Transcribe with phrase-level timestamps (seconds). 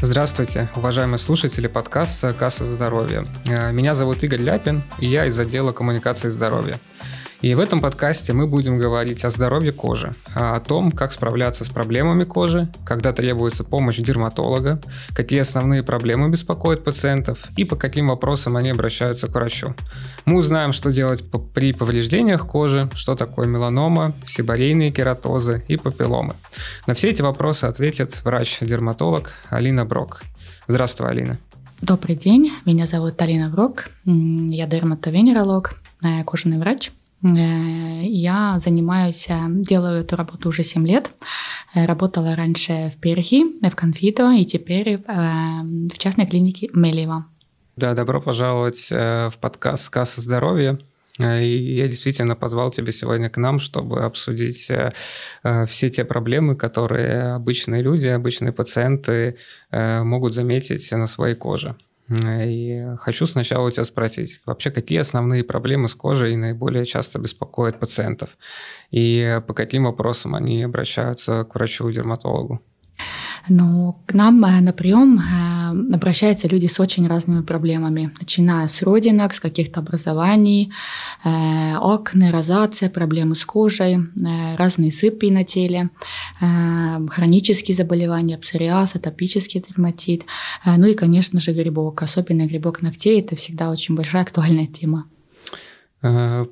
[0.00, 3.26] Здравствуйте, уважаемые слушатели подкаста «Касса здоровья».
[3.44, 6.78] Э, меня зовут Игорь Ляпин, и я из отдела коммуникации здоровья.
[7.44, 11.68] И в этом подкасте мы будем говорить о здоровье кожи, о том, как справляться с
[11.68, 14.80] проблемами кожи, когда требуется помощь дерматолога,
[15.14, 19.74] какие основные проблемы беспокоят пациентов и по каким вопросам они обращаются к врачу.
[20.24, 21.22] Мы узнаем, что делать
[21.52, 26.36] при повреждениях кожи, что такое меланома, сибарейные кератозы и папилломы.
[26.86, 30.22] На все эти вопросы ответит врач-дерматолог Алина Брок.
[30.66, 31.38] Здравствуй, Алина.
[31.82, 35.74] Добрый день, меня зовут Алина Брок, я дерматовенеролог,
[36.24, 36.90] кожаный врач–
[37.24, 41.10] я занимаюсь, э, делаю эту работу уже 7 лет.
[41.74, 47.26] Э, работала раньше в Перхи, в Конфито и теперь в частной клинике Мелева.
[47.76, 50.78] Да, добро пожаловать в подкаст «Касса здоровья».
[51.18, 54.70] И я действительно позвал тебя сегодня к нам, чтобы обсудить
[55.66, 59.36] все те проблемы, которые обычные люди, обычные пациенты
[59.72, 61.76] могут заметить на своей коже.
[62.08, 67.80] И хочу сначала у тебя спросить, вообще какие основные проблемы с кожей наиболее часто беспокоят
[67.80, 68.36] пациентов?
[68.90, 72.60] И по каким вопросам они обращаются к врачу-дерматологу?
[73.48, 75.53] Ну, к нам э, на прием э,
[75.92, 80.72] обращаются люди с очень разными проблемами, начиная с родинок, с каких-то образований,
[81.24, 83.98] э, окна, розация, проблемы с кожей,
[84.56, 85.90] разные сыпи на теле,
[86.38, 90.24] хронические заболевания, псориаз, атопический дерматит,
[90.64, 92.02] ну и, конечно же, грибок.
[92.02, 95.06] Особенно грибок ногтей– это всегда очень большая актуальная тема.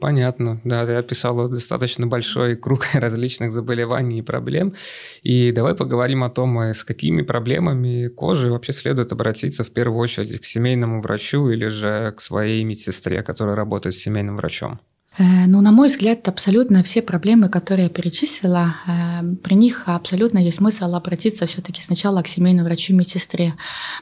[0.01, 4.75] Понятно, да, ты описала достаточно большой круг различных заболеваний и проблем.
[5.23, 9.99] И давай поговорим о том, э, с какими проблемами кожи вообще следует обратиться в первую
[9.99, 14.81] очередь к семейному врачу или же к своей медсестре, которая работает с семейным врачом.
[15.19, 20.39] Э, ну, на мой взгляд, абсолютно все проблемы, которые я перечислила, э, при них абсолютно
[20.39, 23.55] есть смысл обратиться все-таки сначала к семейному врачу медсестре,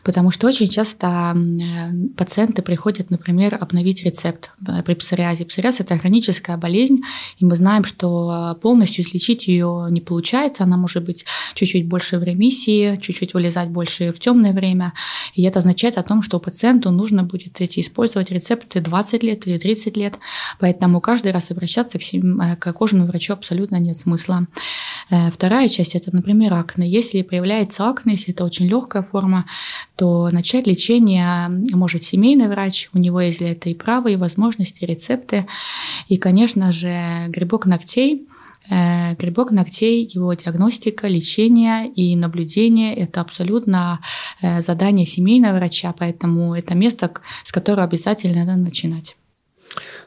[0.05, 4.53] потому что очень часто э, пациенты приходят, например, обновить рецепт
[4.85, 5.45] при псориазе.
[5.45, 7.01] Псориаз– это хроническая болезнь,
[7.39, 12.23] и мы знаем, что полностью излечить ее не получается, она может быть чуть-чуть больше в
[12.23, 14.93] ремиссии, чуть-чуть вылезать больше в темное время,
[15.35, 19.59] и это означает о том, что пациенту нужно будет эти использовать рецепты 20 лет или
[19.59, 20.19] 30 лет,
[20.61, 24.47] поэтому каждый раз обращаться к, э, к кожному врачу абсолютно нет смысла.
[25.11, 26.89] Э, вторая часть– это, например, акне.
[26.89, 29.47] Если появляется акне, если это очень легкая форма,
[29.97, 34.85] то начать лечение может семейный врач, у него есть для этого и право, и возможности,
[34.85, 35.47] и рецепты.
[36.09, 38.27] И, конечно же, грибок ногтей
[38.69, 44.01] э,– Грибок ногтей, его диагностика, лечение и наблюдение– это абсолютно
[44.41, 47.11] задание семейного врача, поэтому это место,
[47.43, 49.17] с которого обязательно надо начинать.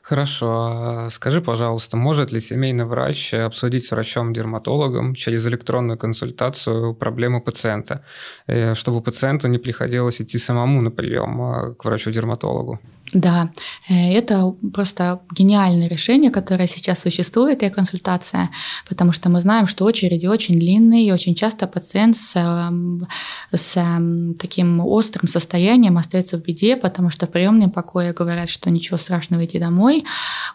[0.04, 0.48] Хорошо.
[0.48, 8.04] А скажи, пожалуйста, может ли семейный врач обсудить с врачом-дерматологом через электронную консультацию проблемы пациента,
[8.48, 12.80] э, чтобы пациенту не приходилось идти самому на прием а, к врачу-дерматологу?
[13.14, 13.52] Да,
[13.90, 18.50] э, это просто гениальное решение, которое сейчас существует, и консультация,
[18.90, 23.08] потому что мы знаем, что очереди очень длинные, и очень часто пациент с, эм,
[23.52, 28.72] с эм, таким острым состоянием остается в беде, потому что в приемном покое говорят, что
[28.72, 30.06] ничего страшного, идти домой,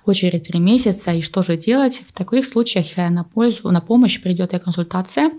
[0.05, 2.03] очередь три месяца, и что же делать?
[2.07, 5.31] В таких случаях э, на пользу, на помощь придет и консультация,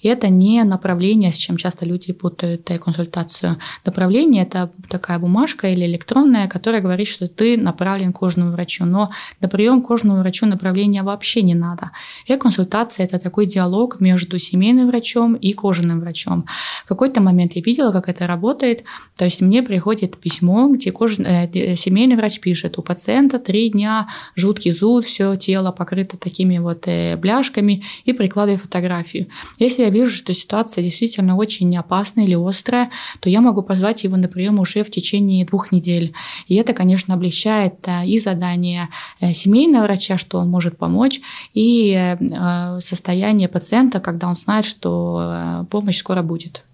[0.00, 3.58] и это не направление, с чем часто люди путают и консультацию.
[3.84, 9.10] Направление– это такая бумажка или электронная, которая говорит, что ты направлен к кожному врачу, но
[9.40, 11.90] на прием к кожному врачу направления вообще не надо.
[12.26, 16.44] И консультация– это такой диалог между семейным врачом и кожаным врачом.
[16.84, 18.84] В какой-то момент я видела, как это работает,
[19.16, 21.18] то есть мне приходит письмо, где кож...
[21.18, 26.86] э, семейный врач пишет, у пациента три дня жуткий зуд, все тело покрыто такими вот
[26.86, 29.28] э, бляшками и прикладываю фотографию.
[29.58, 34.16] Если я вижу, что ситуация действительно очень опасная или острая, то я могу позвать его
[34.16, 36.14] на прием уже в течение двух недель.
[36.56, 38.88] Это, конечно, облегчает э, и задание
[39.20, 41.20] э, семейного врача, что он может помочь,
[41.54, 46.64] и э, состояние пациента, когда он знает, что помощь скоро будет.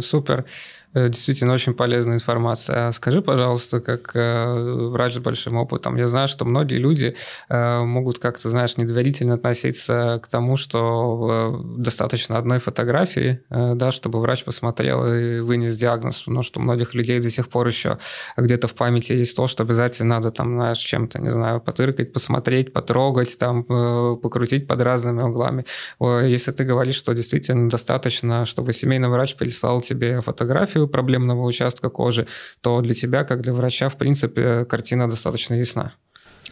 [0.00, 0.46] Супер.
[0.94, 2.88] Э, действительно очень полезная информация.
[2.88, 7.14] А скажи, пожалуйста, как э, врач с большим опытом, я знаю, что многие люди
[7.48, 14.44] э, могут как-то, знаешь, недоверительно относиться к тому, что достаточно одной фотографии, да, чтобы врач
[14.44, 17.98] посмотрел и вынес диагноз, потому что у многих людей до сих пор еще
[18.36, 22.72] где-то в памяти есть то, что обязательно надо там, знаешь, чем-то, не знаю, потыркать, посмотреть,
[22.72, 25.64] потрогать, там, покрутить под разными углами.
[26.00, 31.90] Если ты говоришь, что действительно достаточно, чтобы семейный врач прислал тебе фотографию, фотографию проблемного участка
[31.90, 32.26] кожи,
[32.60, 35.92] то для тебя, как для врача, в принципе, картина достаточно ясна.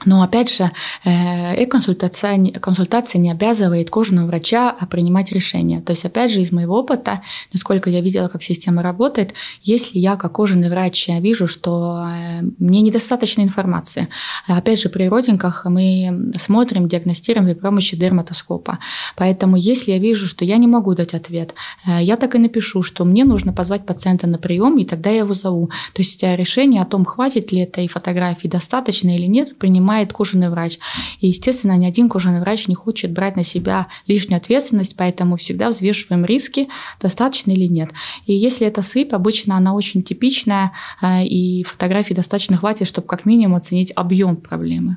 [0.04, 0.70] Но опять же,
[1.04, 5.80] э-консультация, консультация не обязывает кожаного врача принимать решения.
[5.80, 7.22] То есть, опять же, из моего опыта,
[7.52, 9.32] насколько я видела, как система работает,
[9.62, 14.08] если я как кожаный врач вижу, что э, мне недостаточно информации,
[14.46, 18.78] опять же, при родинках мы смотрим, диагностируем при помощи дерматоскопа.
[19.16, 21.54] Поэтому, если я вижу, что я не могу дать ответ,
[21.86, 25.18] э, я так и напишу, что мне нужно позвать пациента на прием, и тогда я
[25.18, 25.70] его зову.
[25.94, 30.12] То есть э, решение о том, хватит ли этой фотографии, достаточно или нет, принимать принимает
[30.12, 30.78] кожаный врач.
[31.20, 35.68] И, естественно, ни один кожаный врач не хочет брать на себя лишнюю ответственность, поэтому всегда
[35.68, 36.68] взвешиваем риски,
[37.00, 37.90] достаточно или нет.
[38.26, 40.72] И если это сыпь, обычно она очень типичная,
[41.02, 44.96] э, и фотографий достаточно хватит, чтобы как минимум оценить объем проблемы.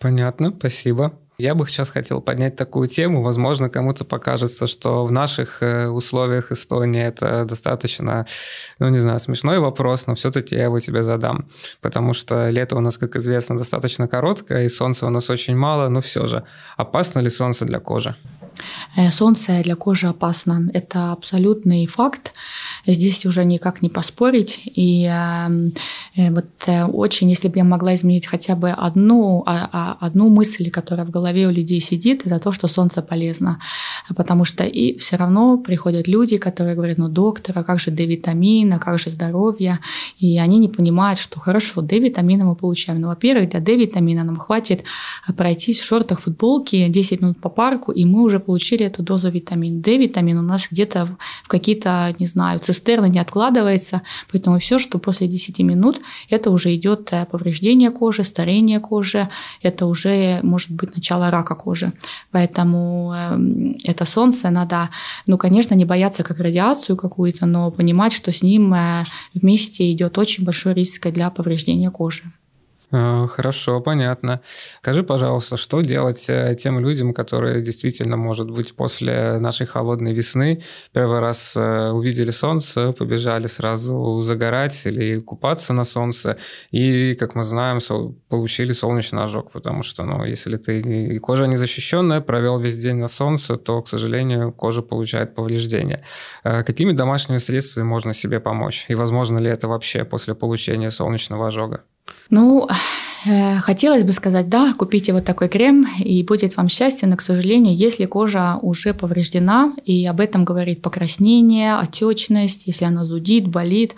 [0.00, 1.12] Понятно, спасибо.
[1.40, 3.22] Я бы сейчас хотел поднять такую тему.
[3.22, 8.26] Возможно, кому-то покажется, что в наших э, условиях Эстонии это достаточно,
[8.78, 11.48] ну, не знаю, смешной вопрос, но все-таки я его тебе задам.
[11.80, 15.88] Потому что лето у нас, как известно, достаточно короткое, и солнца у нас очень мало,
[15.88, 16.42] но все же.
[16.76, 18.14] Опасно ли солнце для кожи?
[18.96, 20.70] Э, солнце для кожи опасно.
[20.74, 22.32] Это абсолютный факт.
[22.86, 24.62] Здесь уже никак не поспорить.
[24.64, 25.72] И эм,
[26.16, 30.28] э, вот э, очень, если бы я могла изменить хотя бы одну, а, а, одну
[30.30, 33.60] мысль, которая в голове у людей сидит, это то, что солнце полезно.
[34.16, 38.72] Потому что и все равно приходят люди, которые говорят, ну, доктор, а как же D-витамин,
[38.72, 39.78] а как же здоровье?
[40.18, 43.00] И они не понимают, что хорошо, D-витамина мы получаем.
[43.00, 44.84] Ну, во-первых, для D-витамина нам хватит
[45.36, 49.80] пройтись в шортах, футболке 10 минут по парку, и мы уже получили эту дозу витамина
[49.80, 49.96] D.
[49.96, 51.06] Витамин у нас где-то
[51.44, 54.02] в какие-то, не знаю, цистерны не откладывается,
[54.32, 59.28] поэтому все, что после 10 минут, это уже идет э, повреждение кожи, старение кожи,
[59.62, 61.92] это уже может быть начало рака кожи.
[62.32, 64.88] Поэтому эм, это солнце надо,
[65.28, 70.18] ну, конечно, не бояться как радиацию какую-то, но понимать, что с ним э, вместе идет
[70.18, 72.24] очень большой риск для повреждения кожи.
[72.92, 74.40] Э, хорошо, понятно.
[74.78, 80.62] Скажи, пожалуйста, что делать э, тем людям, которые действительно, может быть, после нашей холодной весны
[80.92, 86.36] первый раз э, увидели солнце, побежали сразу загорать или купаться на солнце,
[86.72, 87.78] и, как мы знаем,
[88.28, 93.56] получили солнечный ожог, потому что, ну, если ты кожа незащищенная, провел весь день на солнце,
[93.56, 96.02] то, к сожалению, кожа получает повреждения.
[96.42, 98.86] Какими домашними средствами можно себе помочь?
[98.88, 101.84] И возможно ли это вообще после получения солнечного ожога?
[102.30, 102.68] Ну,
[103.60, 107.74] хотелось бы сказать, да, купите вот такой крем, и будет вам счастье, но, к сожалению,
[107.74, 113.94] если кожа уже повреждена, и об этом говорит покраснение, отечность, если она зудит, болит,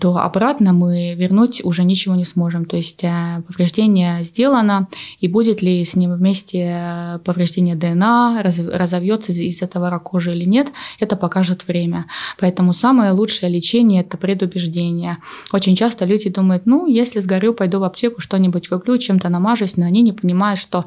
[0.00, 2.64] то обратно мы вернуть уже ничего не сможем.
[2.64, 4.88] То есть э, повреждение сделано,
[5.20, 10.68] и будет ли с ним вместе повреждение ДНА, разовьется из этого рак кожи или нет,
[11.00, 12.06] это покажет время.
[12.38, 15.18] Поэтому самое лучшее лечение– это предубеждение.
[15.52, 19.76] Очень часто люди думают, ну, если сгорю, пойду в аптеку, что что-нибудь куплю, чем-то намажусь,
[19.76, 20.84] но они не понимают, что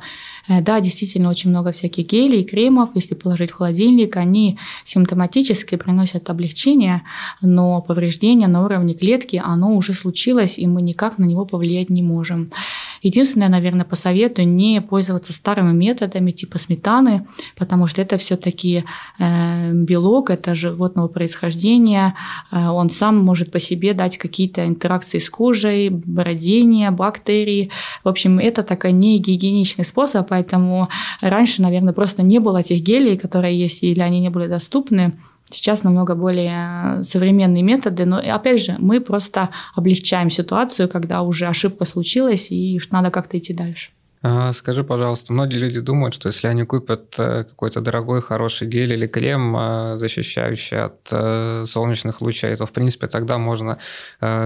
[0.48, 7.04] да, действительно очень много всяких гелей, кремов, если положить в холодильник, они симптоматически приносят облегчение,
[7.42, 12.02] но повреждение на уровне клетки, оно уже случилось, и мы никак на него повлиять не
[12.02, 12.52] можем.
[13.02, 17.28] Единственное, наверное, посоветую не пользоваться старыми методами типа сметаны,
[17.58, 18.84] потому что это все-таки
[19.20, 22.16] э, белок, это животного происхождения,
[22.52, 27.70] э, он сам может по себе дать какие-то интеракции с кожей, бродение, бактерии.
[28.04, 30.88] В общем, это такой не гигиеничный способ, поэтому
[31.22, 35.14] раньше, наверное, просто не было тех гелей, которые есть, или они не были доступны.
[35.50, 41.86] Сейчас намного более современные методы, но опять же, мы просто облегчаем ситуацию, когда уже ошибка
[41.86, 43.90] случилась, и надо как-то идти дальше.
[44.30, 48.92] А, скажи, пожалуйста, многие люди думают, что если они купят э, какой-то дорогой, хороший гель
[48.92, 53.78] или крем, э, защищающий от э, солнечных лучей, то, в принципе, тогда можно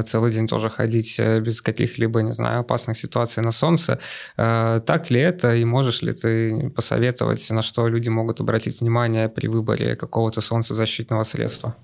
[0.06, 4.00] целый день тоже ходить без каких-либо, не знаю, опасных ситуаций на солнце.
[4.36, 9.48] Так ли это, и можешь ли ты посоветовать, на что люди могут обратить внимание при
[9.48, 11.76] выборе какого-то солнцезащитного средства?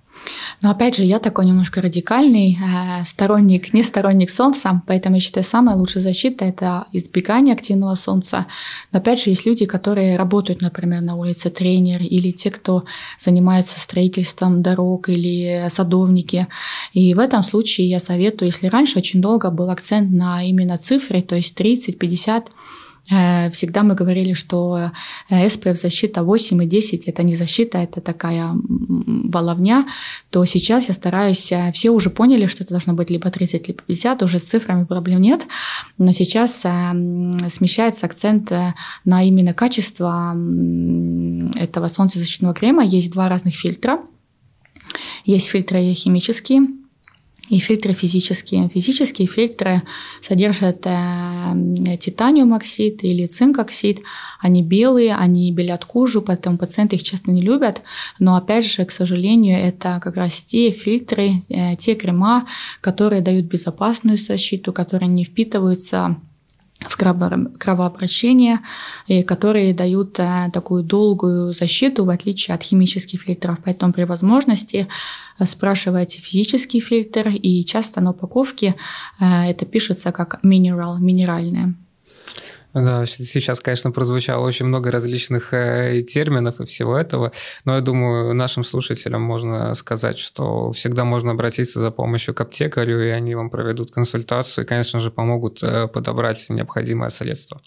[0.62, 5.43] Но опять же, я такой немножко радикальный э, сторонник, не сторонник солнца, поэтому я считаю,
[5.43, 8.47] самая лучшая защита– это избегание активного солнца.
[8.91, 12.86] Но опять же, есть люди, которые работают, например, на улице тренер, или те, кто
[13.19, 16.47] занимается строительством дорог, или садовники.
[16.93, 21.21] И в этом случае я советую, если раньше очень долго был акцент на именно цифры,
[21.21, 22.41] то есть 30-50 Э,
[23.08, 24.92] всегда мы говорили, что
[25.30, 29.86] SPF э, защита 8 и 10 это не защита, это такая воловня,
[30.30, 33.82] то сейчас я стараюсь, э, все уже поняли, что это должно быть либо 30, либо
[33.82, 35.48] 50, уже с цифрами проблем нет,
[35.98, 38.52] но сейчас смещается акцент
[39.06, 40.36] на именно качество
[41.56, 42.84] этого солнцезащитного крема.
[42.84, 44.00] Есть два разных фильтра–
[45.26, 46.68] Есть фильтры химические,
[47.50, 48.70] и фильтры физические.
[48.70, 49.82] Физические фильтры
[50.22, 54.01] содержат э, титаниум оксид или цинк оксид.
[54.39, 57.82] Они белые, они белят кожу, поэтому пациенты их часто не любят.
[58.20, 62.46] Но опять же, к сожалению, это как раз те фильтры, э, те крема,
[62.82, 66.18] которые дают безопасную защиту, которые не впитываются
[66.88, 68.60] в кровообращение,
[69.08, 73.58] и которые дают э, такую долгую защиту, в отличие от химических фильтров.
[73.63, 74.88] Поэтому при возможности
[75.39, 78.75] э, спрашивайте физический фильтр, и часто на упаковке
[79.20, 81.75] э, это пишется как mineral, минеральное.
[82.84, 87.31] Да, сейчас, конечно, прозвучало очень много различных э, терминов и всего этого,
[87.65, 93.01] но я думаю, нашим слушателям можно сказать, что всегда можно обратиться за помощью к аптекарю,
[93.01, 97.62] и они вам проведут консультацию и, конечно же, помогут э, подобрать необходимое средство.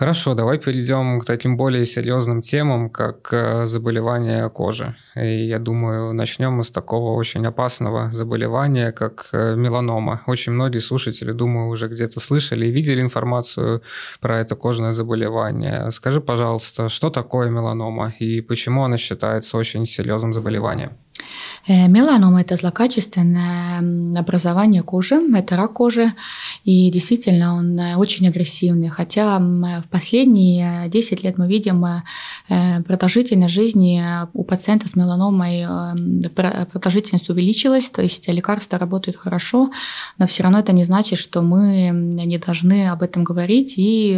[0.00, 4.96] Хорошо, давай перейдем к таким более серьезным темам, как э, заболевания кожи.
[5.14, 10.22] И я думаю, начнем мы с такого очень опасного заболевания, как э, меланома.
[10.26, 13.82] Очень многие слушатели, думаю, уже где-то слышали и видели информацию
[14.20, 15.90] про это кожное заболевание.
[15.90, 20.92] Скажи, пожалуйста, что такое меланома и почему она считается очень серьезным заболеванием?
[21.66, 26.12] Э, меланома– это злокачественное образование кожи, это рак кожи,
[26.64, 28.88] и действительно он э, очень агрессивный.
[28.88, 34.02] Хотя в последние 10 лет мы видим э, продолжительность жизни
[34.32, 35.66] у пациента с меланомой,
[36.72, 39.70] продолжительность увеличилась, то есть лекарства работают хорошо,
[40.18, 44.14] но все равно это не значит, что мы не должны об этом говорить и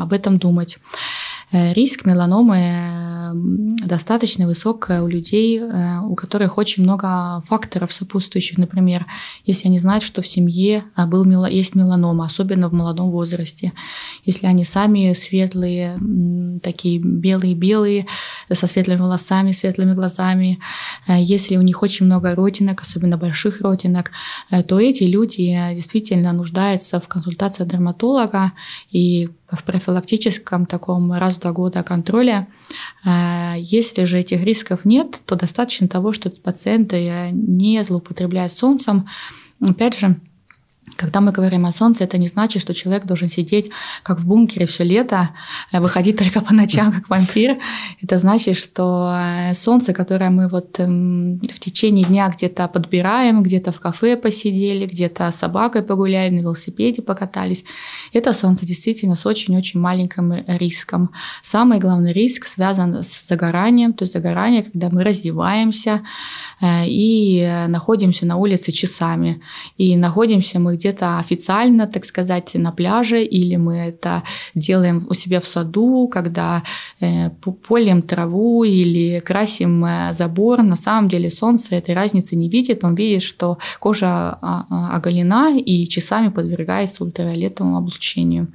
[0.00, 0.78] об этом думать.
[1.52, 8.58] Риск меланомы достаточно высок у людей, э, у которых очень много факторов сопутствующих.
[8.58, 9.06] Например,
[9.44, 13.72] если они знают, что в семье э, был, есть меланома, особенно в молодом возрасте.
[14.24, 15.98] Если они сами светлые,
[16.62, 18.06] такие белые-белые,
[18.52, 20.58] со светлыми волосами, светлыми глазами,
[21.08, 24.10] если у них очень много родинок, особенно больших родинок,
[24.68, 28.52] то эти люди действительно нуждаются в консультации дерматолога
[28.90, 32.48] и в профилактическом таком раз в два года контроля.
[33.04, 39.08] Э, если же этих рисков нет, то достаточно того, что пациенты не злоупотребляют солнцем.
[39.60, 40.20] Опять же,
[40.96, 43.70] когда мы говорим о солнце, это не значит, что человек должен сидеть
[44.02, 45.30] как в бункере все лето,
[45.72, 47.56] э, выходить только по ночам как вампир.
[48.02, 53.72] Это значит, что э, солнце, которое мы вот эм, в течение дня где-то подбираем, где-то
[53.72, 57.64] в кафе посидели, где-то с собакой погуляли, на велосипеде покатались,
[58.12, 61.10] это солнце действительно с очень-очень маленьким риском.
[61.42, 66.02] Самый главный риск связан с загоранием, то есть загорание, когда мы раздеваемся
[66.60, 69.40] э, и находимся на улице часами.
[69.78, 74.22] И находимся мы где-то официально, так сказать, на пляже, или мы это
[74.54, 76.62] делаем у себя в саду, когда
[77.00, 77.30] э,
[77.68, 80.62] полем траву или красим э, забор.
[80.62, 85.56] На самом деле солнце этой разницы не видит, он видит, что кожа а, а, оголена
[85.58, 88.48] и часами подвергается ультрафиолетовому облучению.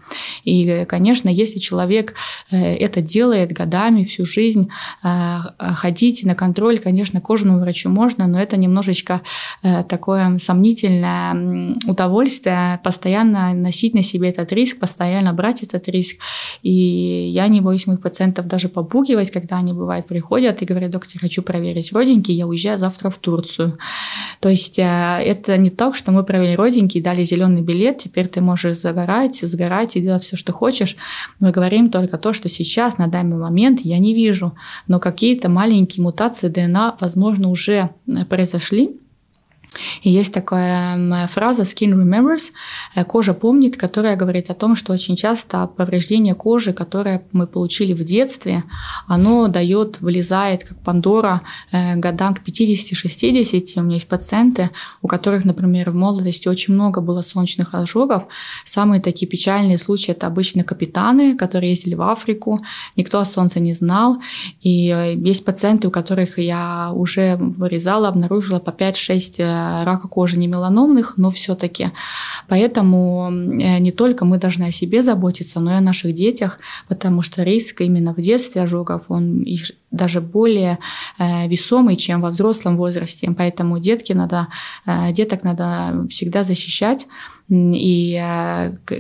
[0.44, 2.14] И, конечно, если человек
[2.52, 4.70] э, это делает годами, всю жизнь,
[5.02, 9.22] ходить на контроль, конечно, кожному врачу можно, но это немножечко
[9.62, 16.18] такое сомнительное удовольствие удовольствие постоянно носить на себе этот риск, постоянно брать этот риск.
[16.64, 21.20] И я не боюсь моих пациентов даже побугивать, когда они, бывает, приходят и говорят, доктор,
[21.22, 23.78] хочу проверить родинки, я уезжаю завтра в Турцию.
[24.40, 28.42] То есть э, это не так, что мы провели родинки, дали зеленый билет, теперь ты
[28.42, 30.96] можешь загорать, сгорать и делать все, что хочешь.
[31.40, 34.54] Мы говорим только то, что сейчас, на данный момент, я не вижу.
[34.88, 39.00] Но какие-то маленькие мутации ДНК, возможно, уже э, произошли,
[40.02, 42.52] и есть такая фраза «skin remembers»,
[42.96, 47.94] э, «кожа помнит», которая говорит о том, что очень часто повреждение кожи, которое мы получили
[47.94, 48.64] в детстве,
[49.08, 53.80] оно дает, вылезает как Пандора э, годам к 50-60.
[53.80, 54.72] У меня есть пациенты,
[55.02, 58.24] у которых, например, в молодости очень много было солнечных ожогов.
[58.66, 62.62] Самые такие печальные случаи– это обычно капитаны, которые ездили в Африку,
[62.96, 64.18] никто о солнце не знал.
[64.62, 70.48] И э, есть пациенты, у которых я уже вырезала, обнаружила по 5-6 рака кожи не
[70.48, 71.92] меланомных, но все-таки.
[72.48, 77.22] Поэтому э, не только мы должны о себе заботиться, но и о наших детях, потому
[77.22, 79.46] что риск именно в детстве ожогов, он
[79.92, 80.78] даже более
[81.18, 83.34] э, весомый, чем во взрослом возрасте.
[83.38, 84.48] Поэтому детки надо,
[84.86, 87.08] э, деток надо всегда защищать.
[87.52, 88.24] И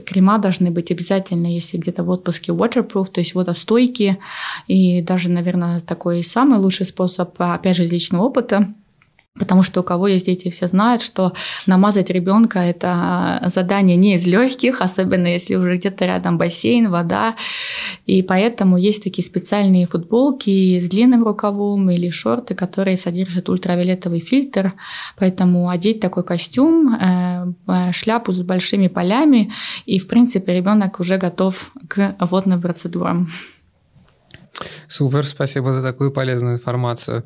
[0.07, 4.17] крема должны быть обязательно, если где-то в отпуске waterproof, то есть водостойкие.
[4.65, 8.73] И даже, наверное, такой самый лучший способ, опять же, из личного опыта,
[9.37, 11.33] Потому что у кого есть дети, все знают, что
[11.67, 17.35] намазать ребенка это задание не из легких, особенно если уже где-то рядом бассейн, вода.
[18.05, 24.73] И поэтому есть такие специальные футболки с длинным рукавом или шорты, которые содержат ультравиолетовый фильтр.
[25.17, 29.51] Поэтому одеть такой костюм, э, э, шляпу с большими полями,
[29.85, 33.29] и в принципе ребенок уже готов к водным процедурам.
[34.87, 37.23] Супер, спасибо за такую полезную информацию.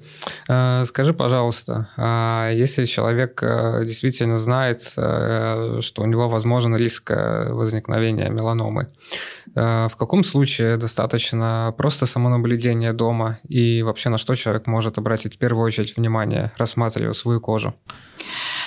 [0.48, 7.12] Э, скажи, пожалуйста, а если человек э, действительно знает, э, что у него возможен риск
[7.12, 8.90] возникновения меланомы,
[9.56, 15.38] в каком случае достаточно просто самонаблюдения дома и вообще на что человек может обратить в
[15.38, 17.74] первую очередь внимание, рассматривая свою кожу?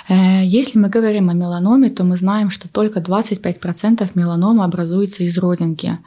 [0.08, 5.36] Э, если мы говорим о меланоме, то мы знаем, что только 25% меланомы образуется из
[5.38, 5.98] родинки.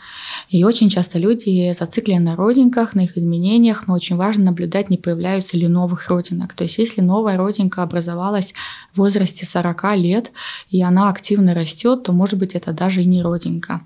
[0.50, 4.98] И очень часто люди зациклены на родинках, на их изменениях, но очень важно наблюдать, не
[4.98, 6.54] появляются ли новых родинок.
[6.54, 8.54] То есть если новая родинка образовалась
[8.92, 10.32] в возрасте 40 лет,
[10.70, 13.82] и она активно растет, то может быть это даже и не родинка.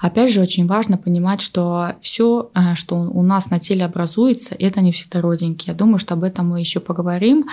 [0.00, 4.80] Опять же, очень важно понимать, что все, э, что у нас на теле образуется, это
[4.80, 5.68] не всегда родинки.
[5.68, 7.46] Я думаю, что об этом мы еще поговорим.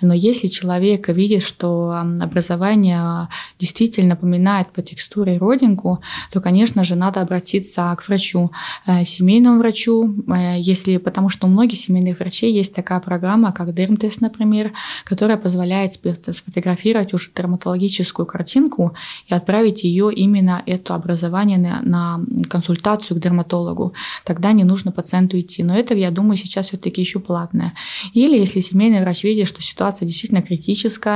[0.00, 6.00] Но если человек видит, что что образование действительно напоминает по текстуре родинку,
[6.32, 8.50] то, конечно же, надо обратиться к врачу,
[8.86, 13.74] э, семейному врачу, э, если, потому что у многих семейных врачей есть такая программа, как
[13.74, 14.72] дермтест, например,
[15.04, 18.94] которая позволяет сфотографировать уже дерматологическую картинку
[19.28, 23.92] и отправить ее именно это образование на, на консультацию к дерматологу.
[24.24, 25.62] Тогда не нужно пациенту идти.
[25.62, 27.72] Но это, я думаю, сейчас все-таки еще платное.
[28.14, 31.09] Или если семейный врач видит, что ситуация действительно критическая,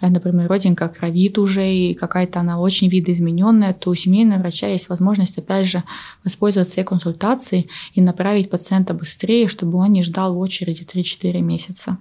[0.00, 4.88] Э, например, родинка кровит уже, и какая-то она очень видоизмененная, то у семейного врача есть
[4.88, 5.82] возможность, опять же,
[6.24, 11.98] воспользоваться консультацией и направить пациента быстрее, чтобы он не ждал в очереди 3-4 месяца.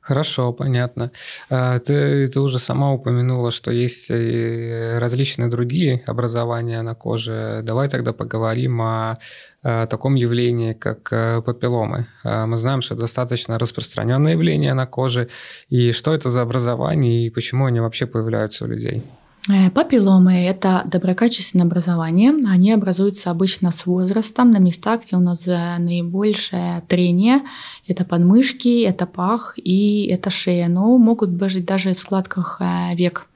[0.00, 1.10] Хорошо, понятно.
[1.50, 7.60] А, ты, ты уже сама упомянула, что есть различные другие образования на коже.
[7.64, 9.18] Давай тогда поговорим о,
[9.62, 12.06] о таком явлении, как э, папилломы.
[12.24, 15.28] А, мы знаем, что достаточно распространенное явление на коже.
[15.68, 19.02] И что это за образование и почему они вообще появляются у людей?
[19.48, 22.32] Э, папилломы– это доброкачественное образование.
[22.46, 27.40] Они образуются обычно с возрастом на местах, где у нас э, наибольшее трение.
[27.86, 33.26] Это подмышки, это пах и это шея, но могут быть даже в складках э, век.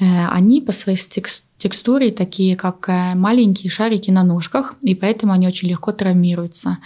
[0.00, 5.46] Они по своей текстуре текстуры такие, как э, маленькие шарики на ножках, и поэтому они
[5.46, 6.78] очень легко травмируются.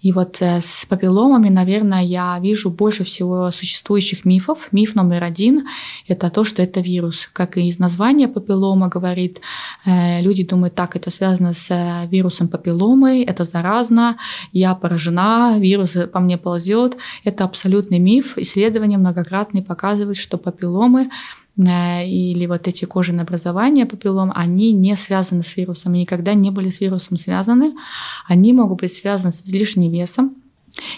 [0.00, 4.68] И вот э, с папилломами, наверное, я вижу больше всего существующих мифов.
[4.72, 5.66] Миф номер один–
[6.08, 7.28] это то, что это вирус.
[7.32, 9.40] Как и из названия папиллома говорит,
[9.84, 14.16] э, люди думают, так, это связано с вирусом папилломы, это заразно,
[14.52, 16.96] я поражена, вирус по мне ползет.
[17.24, 18.38] Это абсолютный миф.
[18.38, 21.10] Исследования многократные показывают, что папилломы
[21.56, 26.80] или вот эти кожные образования папиллом, они не связаны с вирусом, никогда не были с
[26.80, 27.74] вирусом связаны.
[28.26, 30.36] Они могут быть связаны с излишним весом,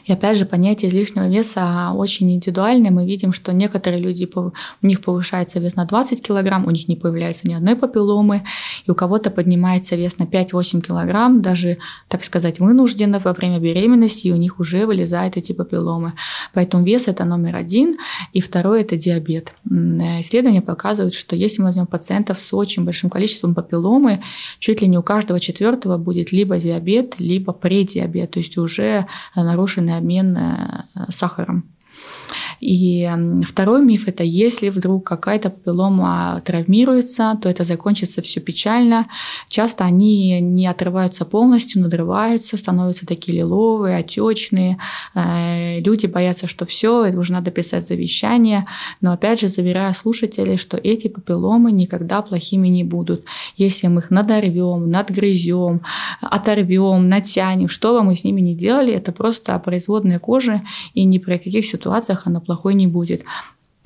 [0.07, 2.91] и опять же, понятие излишнего веса очень индивидуальное.
[2.91, 6.97] Мы видим, что некоторые люди, у них повышается вес на 20 килограмм, у них не
[6.97, 8.43] появляется ни одной папилломы,
[8.87, 11.77] и у кого-то поднимается вес на 5-8 килограмм, даже,
[12.09, 16.15] так сказать, вынужденно во время беременности, и у них уже вылезают эти папилломы.
[16.55, 17.97] Поэтому вес– это номер один,
[18.33, 19.53] и второй– это диабет.
[19.67, 24.23] Исследования показывают, что если мы возьмем пациентов с очень большим количеством папилломы,
[24.59, 29.66] чуть ли не у каждого четвертого будет либо диабет, либо предиабет, то есть уже нарушение
[29.67, 31.76] нарушенный обмен э, сахаром.
[32.61, 33.11] И
[33.45, 39.07] второй миф– это если вдруг какая-то папиллома травмируется, то это закончится все печально.
[39.49, 44.79] Часто они не отрываются полностью, надрываются, становятся такие лиловые, отечные.
[45.15, 48.67] Э, люди боятся, что все, уже надо писать завещание.
[49.01, 53.25] Но опять же, заверяю слушателей, что эти папилломы никогда плохими не будут.
[53.57, 55.83] Если мы их надорвем, надгрызем,
[56.21, 60.63] оторвем, натянем, что бы мы с ними ни делали, это просто производная кожи,
[60.95, 63.25] и ни при каких ситуациях она плохой не будет.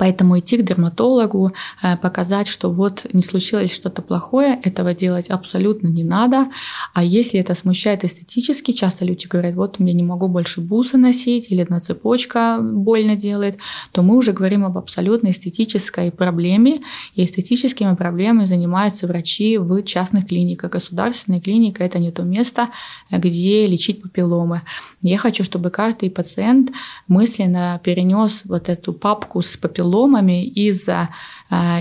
[0.01, 5.89] Поэтому идти к дерматологу, э, показать, что вот не случилось что-то плохое, этого делать абсолютно
[5.89, 6.47] не надо.
[6.95, 11.53] А если это смущает эстетически, часто люди говорят, вот я не могу больше бусы носить,
[11.53, 13.59] или одна цепочка больно делает,
[13.93, 16.81] то мы уже говорим об абсолютно эстетической проблеме.
[17.15, 20.71] И эстетическими проблемами занимаются врачи в частных клиниках.
[20.71, 22.71] Государственная клиника– это не то место,
[23.11, 24.63] где лечить папилломы.
[25.03, 26.71] Я хочу, чтобы каждый пациент
[27.07, 30.89] мысленно перенес вот эту папку с папилломами папилломами из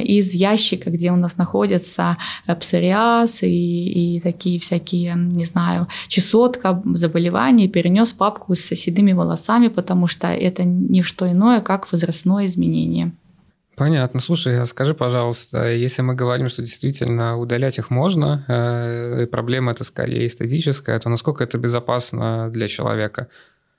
[0.04, 2.18] из ящика, где у нас находится
[2.60, 10.08] псориаз и, и такие всякие, не знаю, чесотка, заболевания, перенес папку с седыми волосами, потому
[10.08, 13.12] что это не что иное, как возрастное изменение.
[13.76, 14.20] Понятно.
[14.20, 19.72] Слушай, а скажи, пожалуйста, если мы говорим, что действительно удалять их можно, э, и проблема
[19.72, 23.28] это скорее эстетическая, то насколько это безопасно для человека?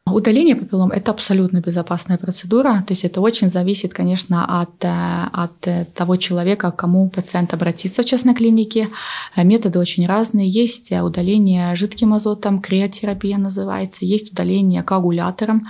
[0.06, 5.68] Удаление папиллом– это абсолютно безопасная процедура, то есть это очень зависит, конечно, от, э, от
[5.68, 8.88] э, того человека, к кому пациент обратится в частной клинике.
[9.36, 10.48] Э, методы очень разные.
[10.48, 15.66] Есть удаление жидким азотом, криотерапия называется, есть удаление коагулятором,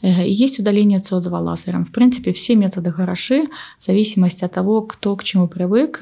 [0.00, 1.84] есть удаление СО2 лазером.
[1.84, 3.46] В принципе, все методы хороши,
[3.78, 6.00] в зависимости от того, кто к чему привык.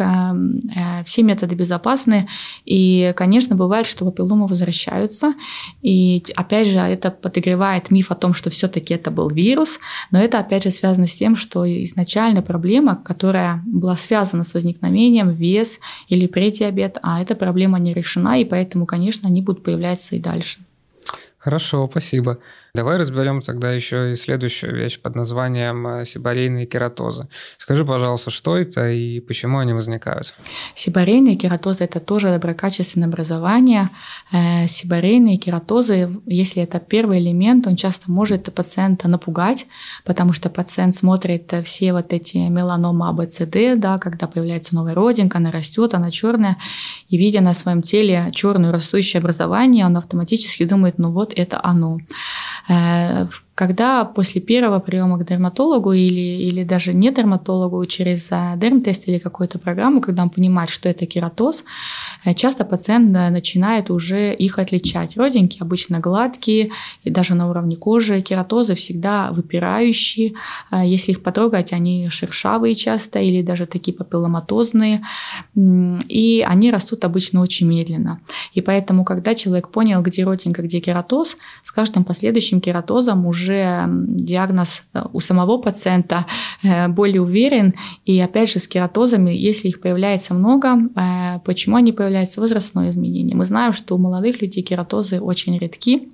[1.04, 2.28] Все методы безопасны,
[2.64, 5.34] и, конечно, бывает, что папилломы возвращаются,
[5.82, 9.78] и, опять же, это подогревает развивает миф о том, что все-таки это был вирус,
[10.10, 15.30] но это опять же связано с тем, что изначально проблема, которая была связана с возникновением
[15.30, 20.20] вес или предиабет, а эта проблема не решена, и поэтому, конечно, они будут появляться и
[20.20, 20.58] дальше.
[21.38, 22.38] Хорошо, спасибо.
[22.74, 27.28] Давай разберем тогда еще и следующую вещь под названием э, сибарейные кератозы.
[27.58, 30.34] Скажи, пожалуйста, что это и почему они возникают?
[30.74, 33.90] Сибарейные кератозы– это тоже доброкачественное образование.
[34.32, 39.66] Э, сибарейные кератозы, если это первый элемент, он часто может пациента напугать,
[40.04, 45.50] потому что пациент смотрит все вот эти меланомы АБЦД, да, когда появляется новая родинка, она
[45.50, 46.56] растет, она черная,
[47.08, 51.98] и видя на своем теле черное растущее образование, он автоматически думает, ну вот это оно.
[52.68, 53.26] Э,
[53.60, 59.18] когда после первого приема к дерматологу или, или даже не дерматологу через э, дермтест или
[59.18, 61.64] какую-то программу, когда он понимает, что это кератоз,
[62.24, 65.18] э, часто пациент начинает уже их отличать.
[65.18, 66.70] Родинки обычно гладкие,
[67.04, 70.32] и даже на уровне кожи кератозы всегда выпирающие.
[70.72, 75.02] Если их потрогать, они шершавые часто или даже такие папилломатозные.
[75.54, 78.20] И они растут обычно очень медленно.
[78.54, 83.49] И поэтому, когда человек понял, где родинка, где кератоз, с каждым последующим кератозом уже
[84.08, 86.26] диагноз э, у самого пациента
[86.62, 87.74] э, более уверен.
[88.04, 92.40] И опять же с кератозами, если их появляется много, э, почему они появляются?
[92.40, 93.36] Возрастное изменение.
[93.36, 96.08] Мы знаем, что у молодых людей кератозы очень редки,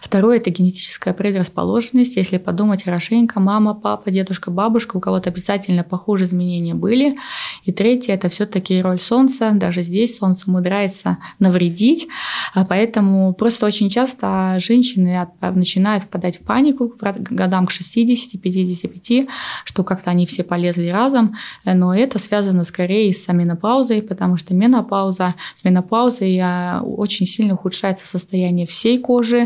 [0.00, 2.16] Второе– это генетическая предрасположенность.
[2.16, 7.16] Если подумать хорошенько, мама, папа, дедушка, бабушка, у кого-то обязательно похожие изменения были.
[7.64, 9.50] И третье– это все таки роль солнца.
[9.52, 12.08] Даже здесь солнце умудряется навредить.
[12.54, 16.96] А поэтому просто очень часто женщины начинают впадать в панику к
[17.30, 19.28] годам к 60-55,
[19.64, 21.36] что как-то они все полезли разом.
[21.64, 28.06] Но это связано скорее с менопаузой, потому что менопауза, с менопаузой а, очень сильно ухудшается
[28.06, 29.39] состояние всей кожи,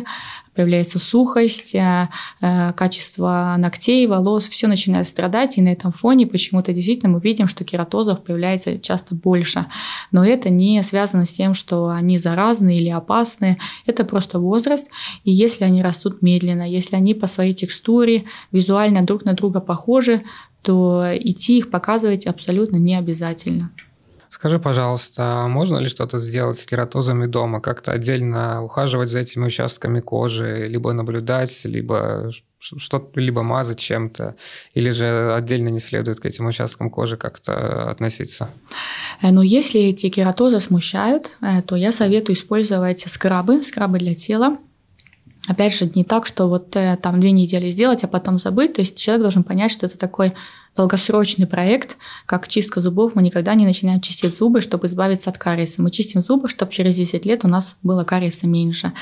[0.54, 2.08] появляется сухость, э,
[2.40, 7.46] э, качество ногтей, волос, все начинает страдать, и на этом фоне почему-то действительно мы видим,
[7.46, 9.66] что кератозов появляется часто больше.
[10.12, 14.88] Но это не связано с тем, что они заразны или опасны, это просто возраст,
[15.24, 20.22] и если они растут медленно, если они по своей текстуре визуально друг на друга похожи,
[20.62, 23.70] то идти их показывать абсолютно не обязательно.
[24.44, 27.62] Скажи, пожалуйста, а можно ли что-то сделать с кератозами дома?
[27.62, 34.36] Как-то отдельно ухаживать за этими участками кожи, либо наблюдать, либо что-то либо мазать чем-то,
[34.74, 38.50] или же отдельно не следует к этим участкам кожи как-то относиться?
[39.22, 44.58] Э, ну, если эти кератозы смущают, э, то я советую использовать скрабы, скрабы для тела.
[45.48, 48.74] Опять же, не так, что вот э, там две недели сделать, а потом забыть.
[48.74, 50.34] То есть человек должен понять, что это такой
[50.76, 55.82] долгосрочный проект, как чистка зубов, мы никогда не начинаем чистить зубы, чтобы избавиться от кариеса.
[55.82, 58.92] Мы чистим зубы, чтобы через 10 лет у нас было кариеса меньше.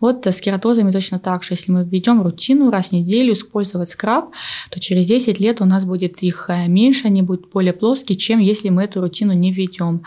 [0.00, 1.54] Вот с кератозами точно так же.
[1.54, 4.32] Если мы введем рутину раз в неделю использовать скраб,
[4.70, 8.40] то через 10 лет у нас будет их э, меньше, они будут более плоские, чем
[8.40, 10.02] если мы эту рутину не введем.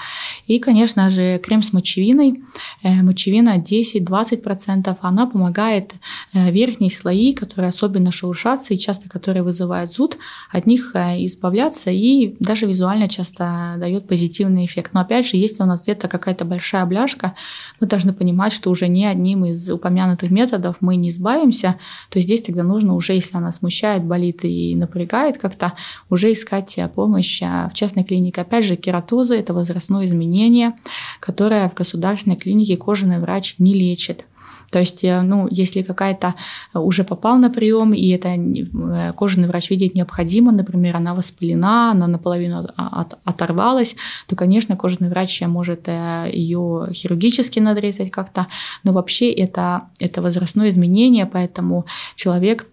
[0.47, 2.41] И, конечно же, крем с мочевиной.
[2.83, 5.93] Э, мочевина 10-20%, она помогает
[6.33, 10.17] э, верхние слои, которые особенно шелушатся и часто которые вызывают зуд,
[10.51, 10.91] от них
[11.26, 14.91] избавляться, и даже визуально часто дает позитивный эффект.
[14.93, 17.34] Но опять же, если у нас где-то какая-то большая бляшка,
[17.80, 21.76] мы должны понимать, что уже ни одним из упомянутых методов мы не избавимся,
[22.10, 25.73] то здесь тогда нужно уже, если она смущает, болит и напрягает как-то,
[26.10, 28.41] уже искать помощь в частной клинике.
[28.41, 30.73] Опять же, кератозы– это возрастное изменение,
[31.19, 34.26] которое в государственной клинике кожаный врач не лечит.
[34.73, 36.33] То есть, э, ну, если какая-то
[36.73, 41.91] э, уже попал на прием, и это э, кожаный врач видит необходимо, например, она воспалена,
[41.91, 43.95] она наполовину от, оторвалась,
[44.27, 48.47] то, конечно, кожаный врач может ее хирургически надрезать как-то,
[48.83, 52.65] но вообще это, это возрастное изменение, поэтому человек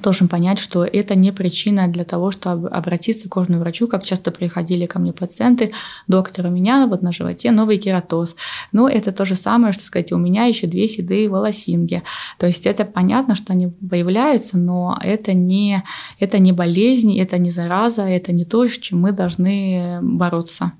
[0.00, 4.30] должен понять, что это не причина для того, чтобы обратиться к кожному врачу, как часто
[4.30, 5.72] приходили ко мне пациенты,
[6.06, 8.36] доктор, у меня вот на животе новый кератоз.
[8.72, 12.02] Но это то же самое, что сказать, у меня еще две седые волосинки.
[12.38, 15.82] То есть это понятно, что они появляются, но это не,
[16.18, 20.72] это не болезнь, это не зараза, это не то, с чем мы должны бороться.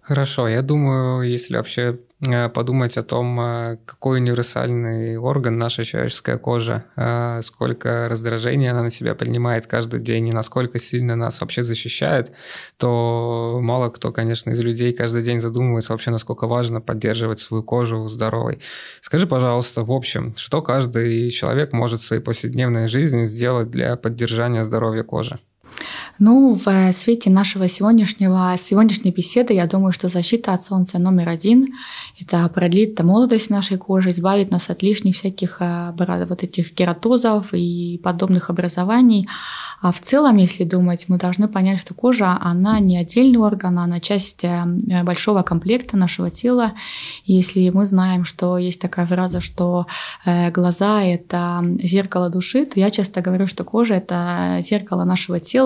[0.00, 2.00] Хорошо, я думаю, если вообще
[2.52, 8.90] подумать о том, э, какой универсальный орган наша человеческая кожа, э, сколько раздражения она на
[8.90, 12.32] себя принимает каждый день и насколько сильно нас вообще защищает,
[12.76, 18.06] то мало кто, конечно, из людей каждый день задумывается вообще, насколько важно поддерживать свою кожу
[18.06, 18.60] здоровой.
[19.00, 24.62] Скажи, пожалуйста, в общем, что каждый человек может в своей повседневной жизни сделать для поддержания
[24.62, 25.40] здоровья кожи?
[26.18, 31.68] Ну, в свете нашего сегодняшнего, сегодняшней беседы, я думаю, что защита от солнца номер один–
[32.20, 35.92] это продлит молодость нашей кожи, избавит нас от лишних всяких э,
[36.28, 39.28] вот этих кератозов и подобных образований.
[39.80, 43.98] А в целом, если думать, мы должны понять, что кожа, она не отдельный орган, она
[43.98, 46.72] часть э, большого комплекта нашего тела.
[47.24, 49.86] если мы знаем, что есть такая фраза, что
[50.26, 55.59] э, глаза– это зеркало души, то я часто говорю, что кожа– это зеркало нашего тела,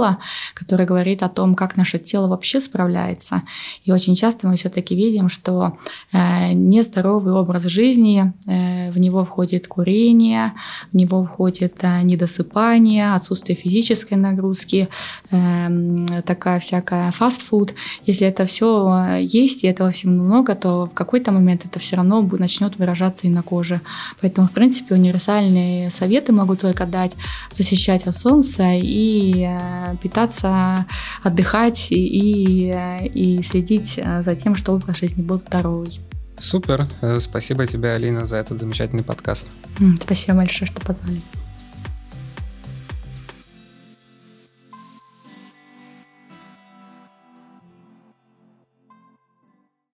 [0.55, 3.43] которое говорит о том, как наше тело вообще справляется.
[3.85, 5.79] И очень часто мы все-таки видим, что
[6.13, 10.53] э, нездоровый образ жизни, в него входит курение,
[10.93, 14.89] в него входит недосыпание, отсутствие физической нагрузки,
[15.31, 17.75] э, такая всякая фастфуд.
[18.07, 21.97] Если это все э, есть и этого всего много, то в какой-то момент это все
[21.97, 23.81] равно начнет выражаться и на коже.
[24.21, 27.13] Поэтому, в принципе, универсальные советы могу только дать
[27.51, 30.87] защищать от солнца и э, питаться,
[31.23, 36.01] отдыхать и, и, э, следить за тем, чтобы образ жизни был здоровый.
[36.39, 36.89] Супер.
[37.21, 39.53] Спасибо тебе, Алина, за этот замечательный подкаст.
[40.01, 41.23] Спасибо большое, что позвали.